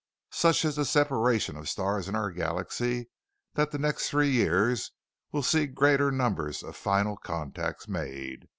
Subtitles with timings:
[0.31, 3.11] Such is the separation of stars in our galaxy
[3.53, 4.93] that the next three years
[5.31, 8.47] will see greater numbers of final contacts made.